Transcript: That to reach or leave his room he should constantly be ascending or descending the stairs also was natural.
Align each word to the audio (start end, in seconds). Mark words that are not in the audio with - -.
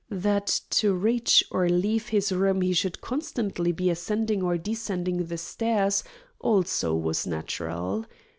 That 0.09 0.61
to 0.71 0.95
reach 0.95 1.43
or 1.51 1.69
leave 1.69 2.07
his 2.07 2.31
room 2.31 2.61
he 2.61 2.73
should 2.73 3.01
constantly 3.01 3.71
be 3.71 3.91
ascending 3.91 4.41
or 4.41 4.57
descending 4.57 5.25
the 5.27 5.37
stairs 5.37 6.03
also 6.41 6.95
was 6.95 7.27
natural. 7.27 8.07